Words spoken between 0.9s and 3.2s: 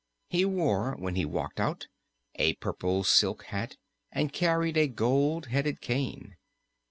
when he walked out, a purple